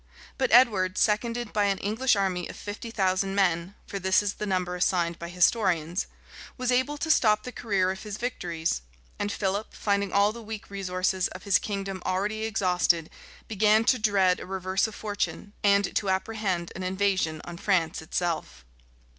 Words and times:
But 0.39 0.49
Edward, 0.51 0.97
seconded 0.97 1.53
by 1.53 1.65
an 1.65 1.77
English 1.77 2.15
army 2.15 2.49
of 2.49 2.55
fifty 2.55 2.89
thousand 2.89 3.35
men, 3.35 3.75
(for 3.85 3.99
this 3.99 4.23
is 4.23 4.33
the 4.33 4.47
number 4.47 4.75
assigned 4.75 5.19
by 5.19 5.29
historians,[*]) 5.29 6.07
was 6.57 6.71
able 6.71 6.97
to 6.97 7.11
stop 7.11 7.43
the 7.43 7.51
career 7.51 7.91
of 7.91 8.01
his 8.01 8.17
victories; 8.17 8.81
and 9.19 9.31
Philip, 9.31 9.75
finding 9.75 10.11
all 10.11 10.31
the 10.33 10.41
weak 10.41 10.71
resources 10.71 11.27
of 11.27 11.43
his 11.43 11.59
kingdom 11.59 12.01
already 12.03 12.45
exhausted, 12.45 13.11
began 13.47 13.83
to 13.85 13.99
dread 13.99 14.39
a 14.39 14.47
reverse 14.47 14.87
of 14.87 14.95
fortune, 14.95 15.53
and 15.63 15.95
to 15.95 16.09
apprehend 16.09 16.71
an 16.75 16.81
invasion 16.81 17.39
on 17.45 17.57
France 17.57 18.01
itself. 18.01 18.65